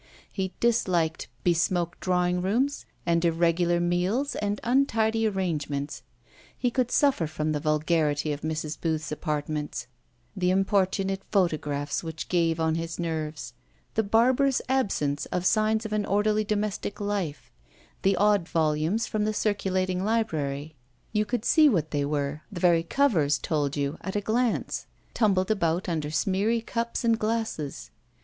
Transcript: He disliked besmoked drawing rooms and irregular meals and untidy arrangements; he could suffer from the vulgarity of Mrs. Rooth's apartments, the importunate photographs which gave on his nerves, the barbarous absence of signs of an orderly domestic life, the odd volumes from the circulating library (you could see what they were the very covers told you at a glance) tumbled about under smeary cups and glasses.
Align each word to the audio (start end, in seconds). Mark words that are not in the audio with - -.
He 0.31 0.55
disliked 0.59 1.27
besmoked 1.45 1.99
drawing 1.99 2.41
rooms 2.41 2.87
and 3.05 3.23
irregular 3.23 3.79
meals 3.79 4.33
and 4.37 4.59
untidy 4.63 5.27
arrangements; 5.27 6.01
he 6.57 6.71
could 6.71 6.89
suffer 6.89 7.27
from 7.27 7.51
the 7.51 7.59
vulgarity 7.59 8.33
of 8.33 8.41
Mrs. 8.41 8.83
Rooth's 8.83 9.11
apartments, 9.11 9.85
the 10.35 10.49
importunate 10.49 11.21
photographs 11.31 12.03
which 12.03 12.29
gave 12.29 12.59
on 12.59 12.73
his 12.73 12.97
nerves, 12.99 13.53
the 13.93 14.01
barbarous 14.01 14.59
absence 14.67 15.27
of 15.27 15.45
signs 15.45 15.85
of 15.85 15.93
an 15.93 16.07
orderly 16.07 16.43
domestic 16.43 16.99
life, 16.99 17.51
the 18.01 18.15
odd 18.15 18.47
volumes 18.49 19.05
from 19.05 19.23
the 19.25 19.35
circulating 19.35 20.03
library 20.03 20.73
(you 21.11 21.25
could 21.25 21.45
see 21.45 21.69
what 21.69 21.91
they 21.91 22.05
were 22.05 22.41
the 22.51 22.59
very 22.59 22.81
covers 22.81 23.37
told 23.37 23.77
you 23.77 23.99
at 24.01 24.15
a 24.15 24.19
glance) 24.21 24.87
tumbled 25.13 25.51
about 25.51 25.87
under 25.87 26.09
smeary 26.09 26.59
cups 26.59 27.03
and 27.03 27.19
glasses. 27.19 27.91